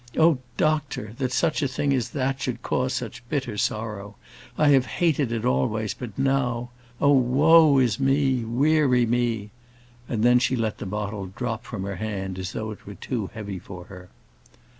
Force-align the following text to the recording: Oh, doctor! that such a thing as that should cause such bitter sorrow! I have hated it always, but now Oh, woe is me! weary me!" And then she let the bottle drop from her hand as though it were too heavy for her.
Oh, 0.17 0.39
doctor! 0.57 1.13
that 1.19 1.31
such 1.31 1.61
a 1.61 1.67
thing 1.67 1.93
as 1.93 2.09
that 2.09 2.41
should 2.41 2.63
cause 2.63 2.91
such 2.91 3.21
bitter 3.29 3.55
sorrow! 3.55 4.15
I 4.57 4.69
have 4.69 4.87
hated 4.97 5.31
it 5.31 5.45
always, 5.45 5.93
but 5.93 6.17
now 6.17 6.71
Oh, 6.99 7.11
woe 7.11 7.77
is 7.77 7.99
me! 7.99 8.43
weary 8.43 9.05
me!" 9.05 9.51
And 10.09 10.23
then 10.23 10.39
she 10.39 10.55
let 10.55 10.79
the 10.79 10.87
bottle 10.87 11.27
drop 11.27 11.65
from 11.65 11.83
her 11.83 11.97
hand 11.97 12.39
as 12.39 12.53
though 12.53 12.71
it 12.71 12.87
were 12.87 12.95
too 12.95 13.29
heavy 13.35 13.59
for 13.59 13.83
her. 13.93 14.09